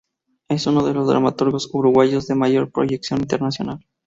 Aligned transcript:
Es 0.49 0.65
uno 0.65 0.83
de 0.83 0.95
los 0.95 1.07
dramaturgos 1.07 1.69
uruguayos 1.71 2.25
de 2.25 2.33
mayor 2.33 2.71
proyección 2.71 3.19
internacional. 3.21 3.85